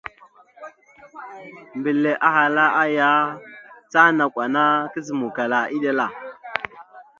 Mbile 1.79 2.11
ahala 2.27 2.65
aya 2.83 2.93
ya, 2.97 3.11
ca 3.91 4.03
nakw 4.17 4.37
ana 4.45 4.63
kazǝmawkala 4.93 5.59
eɗel 5.75 5.99
a. 6.05 6.07